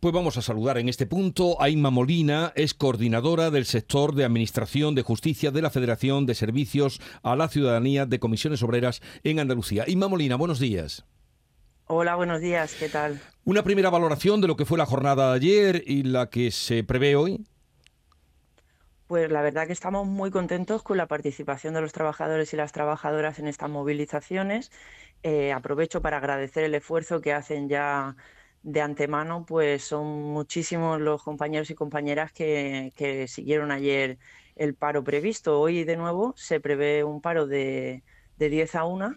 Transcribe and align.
Pues 0.00 0.14
vamos 0.14 0.36
a 0.38 0.42
saludar 0.42 0.78
en 0.78 0.88
este 0.88 1.06
punto 1.06 1.60
a 1.60 1.68
Inma 1.68 1.90
Molina, 1.90 2.52
es 2.56 2.72
coordinadora 2.72 3.50
del 3.50 3.66
sector 3.66 4.14
de 4.14 4.24
Administración 4.24 4.94
de 4.94 5.02
Justicia 5.02 5.50
de 5.50 5.60
la 5.60 5.70
Federación 5.70 6.24
de 6.24 6.34
Servicios 6.34 7.00
a 7.22 7.36
la 7.36 7.48
Ciudadanía 7.48 8.06
de 8.06 8.18
Comisiones 8.18 8.62
Obreras 8.62 9.02
en 9.22 9.38
Andalucía. 9.38 9.84
Inma 9.86 10.08
Molina, 10.08 10.36
buenos 10.36 10.58
días. 10.58 11.04
Hola, 11.86 12.16
buenos 12.16 12.40
días, 12.40 12.74
¿qué 12.74 12.88
tal? 12.88 13.20
Una 13.44 13.62
primera 13.62 13.90
valoración 13.90 14.40
de 14.40 14.48
lo 14.48 14.56
que 14.56 14.64
fue 14.64 14.78
la 14.78 14.86
jornada 14.86 15.30
de 15.30 15.36
ayer 15.36 15.82
y 15.86 16.04
la 16.04 16.30
que 16.30 16.50
se 16.50 16.84
prevé 16.84 17.14
hoy. 17.14 17.44
Pues 19.08 19.30
la 19.30 19.42
verdad 19.42 19.66
que 19.66 19.74
estamos 19.74 20.06
muy 20.06 20.30
contentos 20.30 20.82
con 20.82 20.96
la 20.96 21.06
participación 21.06 21.74
de 21.74 21.82
los 21.82 21.92
trabajadores 21.92 22.52
y 22.54 22.56
las 22.56 22.72
trabajadoras 22.72 23.38
en 23.38 23.46
estas 23.46 23.68
movilizaciones. 23.68 24.72
Eh, 25.22 25.52
aprovecho 25.52 26.00
para 26.00 26.16
agradecer 26.16 26.64
el 26.64 26.74
esfuerzo 26.74 27.20
que 27.20 27.34
hacen 27.34 27.68
ya 27.68 28.16
de 28.62 28.80
antemano, 28.80 29.44
pues 29.46 29.84
son 29.84 30.06
muchísimos 30.06 31.00
los 31.00 31.22
compañeros 31.22 31.70
y 31.70 31.74
compañeras 31.74 32.32
que, 32.32 32.92
siguieron 33.28 33.70
ayer 33.70 34.18
el 34.56 34.74
paro 34.74 35.02
previsto. 35.04 35.60
Hoy 35.60 35.84
de 35.84 35.96
nuevo 35.96 36.34
se 36.36 36.60
prevé 36.60 37.04
un 37.04 37.20
paro 37.20 37.46
de, 37.46 38.02
de 38.38 38.48
10 38.48 38.74
a 38.76 38.84
1 38.84 39.16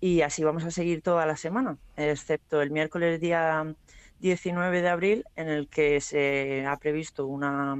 y 0.00 0.22
así 0.22 0.44
vamos 0.44 0.64
a 0.64 0.70
seguir 0.70 1.02
toda 1.02 1.26
la 1.26 1.36
semana, 1.36 1.78
excepto 1.96 2.62
el 2.62 2.70
miércoles 2.70 3.20
día 3.20 3.74
19 4.20 4.82
de 4.82 4.88
abril 4.88 5.24
en 5.36 5.48
el 5.48 5.68
que 5.68 6.00
se 6.00 6.64
ha 6.66 6.76
previsto 6.76 7.26
una 7.26 7.76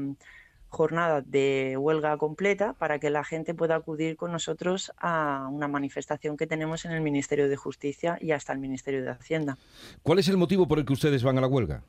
jornada 0.69 1.23
de 1.23 1.77
huelga 1.79 2.17
completa 2.19 2.75
para 2.75 2.99
que 2.99 3.11
la 3.11 3.25
gente 3.25 3.55
pueda 3.55 3.77
acudir 3.77 4.17
con 4.17 4.33
nosotros 4.33 4.93
a 4.99 5.49
una 5.51 5.69
manifestación 5.69 6.37
que 6.37 6.47
tenemos 6.47 6.85
en 6.85 6.93
el 6.93 7.01
Ministerio 7.01 7.49
de 7.49 7.57
Justicia 7.57 8.19
y 8.21 8.33
hasta 8.33 8.53
el 8.53 8.59
Ministerio 8.59 9.03
de 9.03 9.11
Hacienda. 9.11 9.57
¿Cuál 10.03 10.19
es 10.19 10.29
el 10.29 10.37
motivo 10.37 10.69
por 10.69 10.79
el 10.79 10.85
que 10.85 10.93
ustedes 10.93 11.23
van 11.23 11.39
a 11.39 11.41
la 11.41 11.47
huelga? 11.47 11.83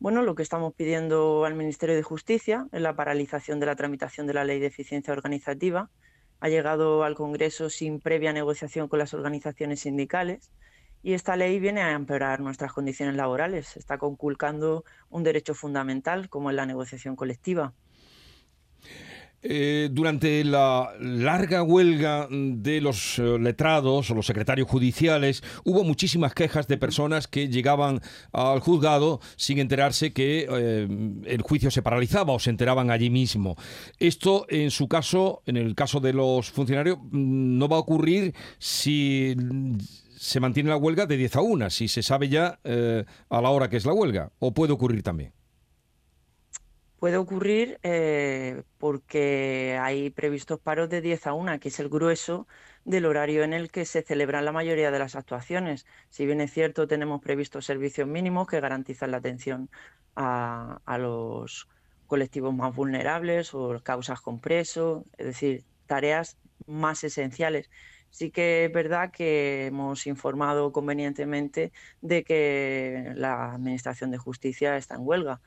Bueno, 0.00 0.22
lo 0.22 0.34
que 0.34 0.42
estamos 0.42 0.74
pidiendo 0.74 1.44
al 1.44 1.54
Ministerio 1.54 1.94
de 1.94 2.02
Justicia 2.02 2.66
es 2.72 2.82
la 2.82 2.94
paralización 2.94 3.60
de 3.60 3.66
la 3.66 3.76
tramitación 3.76 4.26
de 4.26 4.34
la 4.34 4.44
Ley 4.44 4.58
de 4.58 4.66
Eficiencia 4.66 5.12
Organizativa. 5.12 5.90
Ha 6.40 6.48
llegado 6.48 7.04
al 7.04 7.14
Congreso 7.14 7.70
sin 7.70 8.00
previa 8.00 8.32
negociación 8.32 8.88
con 8.88 8.98
las 8.98 9.14
organizaciones 9.14 9.80
sindicales 9.80 10.50
y 11.04 11.12
esta 11.12 11.36
ley 11.36 11.60
viene 11.60 11.82
a 11.82 11.92
empeorar 11.92 12.40
nuestras 12.40 12.72
condiciones 12.72 13.14
laborales. 13.14 13.76
Está 13.76 13.98
conculcando 13.98 14.86
un 15.10 15.22
derecho 15.22 15.54
fundamental 15.54 16.30
como 16.30 16.48
es 16.48 16.56
la 16.56 16.64
negociación 16.64 17.14
colectiva. 17.14 17.74
Eh, 19.46 19.90
durante 19.92 20.42
la 20.42 20.94
larga 20.98 21.62
huelga 21.62 22.26
de 22.30 22.80
los 22.80 23.18
eh, 23.18 23.38
letrados 23.38 24.10
o 24.10 24.14
los 24.14 24.24
secretarios 24.24 24.66
judiciales 24.66 25.42
hubo 25.64 25.84
muchísimas 25.84 26.32
quejas 26.32 26.66
de 26.66 26.78
personas 26.78 27.28
que 27.28 27.48
llegaban 27.48 28.00
al 28.32 28.60
juzgado 28.60 29.20
sin 29.36 29.58
enterarse 29.58 30.14
que 30.14 30.48
eh, 30.50 30.88
el 31.26 31.42
juicio 31.42 31.70
se 31.70 31.82
paralizaba 31.82 32.32
o 32.32 32.38
se 32.38 32.48
enteraban 32.48 32.90
allí 32.90 33.10
mismo. 33.10 33.56
Esto, 33.98 34.46
en 34.48 34.70
su 34.70 34.88
caso, 34.88 35.42
en 35.44 35.58
el 35.58 35.74
caso 35.74 36.00
de 36.00 36.14
los 36.14 36.50
funcionarios, 36.50 36.96
mm, 37.02 37.58
no 37.58 37.68
va 37.68 37.76
a 37.76 37.80
ocurrir 37.80 38.34
si 38.58 39.36
se 40.16 40.40
mantiene 40.40 40.70
la 40.70 40.78
huelga 40.78 41.04
de 41.04 41.18
10 41.18 41.36
a 41.36 41.40
1, 41.42 41.68
si 41.68 41.88
se 41.88 42.02
sabe 42.02 42.30
ya 42.30 42.60
a 42.64 43.40
la 43.42 43.50
hora 43.50 43.68
que 43.68 43.76
es 43.76 43.84
la 43.84 43.92
huelga, 43.92 44.32
o 44.38 44.54
puede 44.54 44.72
ocurrir 44.72 45.02
también. 45.02 45.34
Puede 47.04 47.18
ocurrir 47.18 47.78
eh, 47.82 48.62
porque 48.78 49.78
hay 49.78 50.08
previstos 50.08 50.58
paros 50.58 50.88
de 50.88 51.02
10 51.02 51.26
a 51.26 51.34
1, 51.34 51.60
que 51.60 51.68
es 51.68 51.78
el 51.78 51.90
grueso 51.90 52.46
del 52.86 53.04
horario 53.04 53.44
en 53.44 53.52
el 53.52 53.70
que 53.70 53.84
se 53.84 54.00
celebran 54.00 54.46
la 54.46 54.52
mayoría 54.52 54.90
de 54.90 54.98
las 54.98 55.14
actuaciones. 55.14 55.84
Si 56.08 56.24
bien 56.24 56.40
es 56.40 56.50
cierto, 56.50 56.88
tenemos 56.88 57.20
previstos 57.20 57.66
servicios 57.66 58.08
mínimos 58.08 58.46
que 58.46 58.58
garantizan 58.58 59.10
la 59.10 59.18
atención 59.18 59.68
a, 60.16 60.80
a 60.86 60.96
los 60.96 61.68
colectivos 62.06 62.54
más 62.54 62.74
vulnerables 62.74 63.52
o 63.52 63.78
causas 63.82 64.22
con 64.22 64.40
preso, 64.40 65.04
es 65.18 65.26
decir, 65.26 65.66
tareas 65.84 66.38
más 66.66 67.04
esenciales 67.04 67.68
sí 68.08 68.30
que 68.30 68.64
es 68.64 68.72
verdad 68.72 69.10
que 69.10 69.66
hemos 69.66 70.06
informado 70.06 70.72
convenientemente 70.72 71.70
de 72.00 72.24
que 72.24 73.12
la 73.14 73.52
Administración 73.52 74.10
de 74.10 74.16
Justicia 74.16 74.78
está 74.78 74.94
en 74.94 75.02
huelga. 75.04 75.42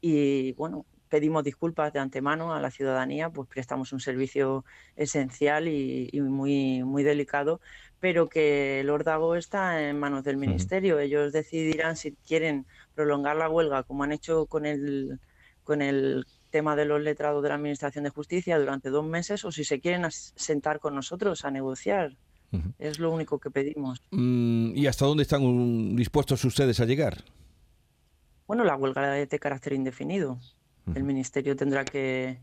Y 0.00 0.52
bueno, 0.52 0.86
pedimos 1.12 1.44
disculpas 1.44 1.92
de 1.92 1.98
antemano 1.98 2.54
a 2.54 2.60
la 2.62 2.70
ciudadanía, 2.70 3.28
pues 3.28 3.46
prestamos 3.46 3.92
un 3.92 4.00
servicio 4.00 4.64
esencial 4.96 5.68
y, 5.68 6.10
muy, 6.22 6.82
muy 6.84 7.02
delicado, 7.02 7.60
pero 8.00 8.30
que 8.30 8.80
el 8.80 8.88
órdago 8.88 9.36
está 9.36 9.86
en 9.86 10.00
manos 10.00 10.24
del 10.24 10.38
Ministerio. 10.38 10.98
Ellos 10.98 11.30
decidirán 11.30 11.98
si 11.98 12.12
quieren 12.26 12.64
prolongar 12.94 13.36
la 13.36 13.50
huelga, 13.50 13.82
como 13.82 14.04
han 14.04 14.12
hecho 14.12 14.46
con 14.46 14.64
el, 14.64 15.20
con 15.64 15.82
el 15.82 16.24
tema 16.48 16.76
de 16.76 16.86
los 16.86 17.02
letrados 17.02 17.42
de 17.42 17.50
la 17.50 17.56
Administración 17.56 18.04
de 18.04 18.10
Justicia 18.10 18.58
durante 18.58 18.88
dos 18.88 19.04
meses 19.04 19.44
o 19.44 19.52
si 19.52 19.64
se 19.64 19.80
quieren 19.80 20.10
sentar 20.10 20.80
con 20.80 20.94
nosotros 20.94 21.44
a 21.44 21.50
negociar. 21.50 22.16
Es 22.78 22.98
lo 22.98 23.12
único 23.12 23.38
que 23.38 23.50
pedimos. 23.50 24.00
Mm, 24.12 24.74
¿Y 24.74 24.86
hasta 24.86 25.04
dónde 25.04 25.24
están 25.24 25.94
dispuestos 25.94 26.42
ustedes 26.46 26.80
a 26.80 26.86
llegar? 26.86 27.22
Bueno, 28.46 28.64
la 28.64 28.76
huelga 28.76 29.18
es 29.18 29.28
de 29.28 29.38
carácter 29.38 29.74
indefinido. 29.74 30.38
El 30.94 31.04
Ministerio 31.04 31.56
tendrá 31.56 31.84
que, 31.84 32.40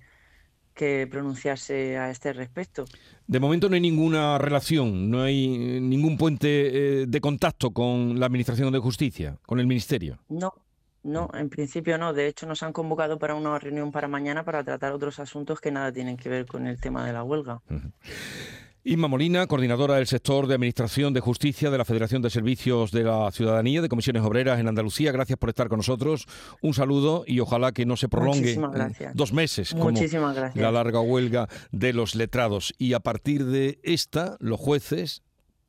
que 0.73 1.07
pronunciarse 1.11 1.97
a 1.97 2.09
este 2.09 2.33
respecto. 2.33 2.85
De 3.27 3.39
momento 3.39 3.69
no 3.69 3.75
hay 3.75 3.81
ninguna 3.81 4.37
relación, 4.37 5.09
no 5.09 5.23
hay 5.23 5.79
ningún 5.81 6.17
puente 6.17 6.47
eh, 7.01 7.05
de 7.05 7.21
contacto 7.21 7.71
con 7.71 8.19
la 8.19 8.25
Administración 8.27 8.71
de 8.71 8.79
Justicia, 8.79 9.37
con 9.45 9.59
el 9.59 9.67
Ministerio. 9.67 10.19
No, 10.29 10.53
no, 11.03 11.29
en 11.33 11.49
principio 11.49 11.97
no. 11.97 12.13
De 12.13 12.27
hecho, 12.27 12.45
nos 12.45 12.63
han 12.63 12.73
convocado 12.73 13.19
para 13.19 13.35
una 13.35 13.57
reunión 13.59 13.91
para 13.91 14.07
mañana 14.07 14.43
para 14.43 14.63
tratar 14.63 14.93
otros 14.93 15.19
asuntos 15.19 15.59
que 15.61 15.71
nada 15.71 15.91
tienen 15.91 16.17
que 16.17 16.29
ver 16.29 16.45
con 16.45 16.67
el 16.67 16.79
tema 16.79 17.05
de 17.05 17.13
la 17.13 17.23
huelga. 17.23 17.61
Inma 18.85 19.09
Molina, 19.09 19.45
coordinadora 19.45 19.95
del 19.95 20.07
sector 20.07 20.47
de 20.47 20.53
Administración 20.53 21.13
de 21.13 21.19
Justicia 21.19 21.69
de 21.69 21.77
la 21.77 21.83
Federación 21.83 22.21
de 22.21 22.29
Servicios 22.29 22.91
de 22.91 23.03
la 23.03 23.29
Ciudadanía 23.29 23.81
de 23.81 23.89
Comisiones 23.89 24.23
Obreras 24.23 24.57
en 24.57 24.69
Andalucía. 24.69 25.11
Gracias 25.11 25.37
por 25.37 25.49
estar 25.49 25.67
con 25.67 25.77
nosotros. 25.79 26.25
Un 26.61 26.73
saludo 26.73 27.25
y 27.27 27.41
ojalá 27.41 27.73
que 27.73 27.85
no 27.85 27.97
se 27.97 28.07
prolongue 28.07 28.57
dos 29.13 29.33
meses 29.33 29.75
como 29.77 29.91
la 30.55 30.71
larga 30.71 31.01
huelga 31.01 31.49
de 31.73 31.91
los 31.91 32.15
letrados. 32.15 32.73
Y 32.77 32.93
a 32.93 33.01
partir 33.01 33.43
de 33.43 33.81
esta, 33.83 34.37
los 34.39 34.57
jueces 34.57 35.23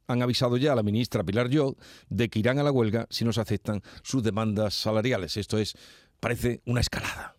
han 0.07 0.23
avisado 0.23 0.57
ya 0.57 0.73
a 0.73 0.77
la 0.77 0.85
ministra 0.85 1.25
Pilar 1.25 1.49
Llod 1.49 1.75
de 2.11 2.29
que 2.29 2.39
irán 2.39 2.61
a 2.61 2.63
la 2.63 2.71
huelga 2.71 3.09
si 3.11 3.25
no 3.25 3.33
se 3.33 3.41
aceptan 3.41 3.83
sus 4.05 4.23
demandas 4.23 4.75
salariales. 4.75 5.37
Esto 5.37 5.59
es, 5.59 5.75
parece 6.21 6.61
una 6.65 6.81
escalada. 6.81 7.35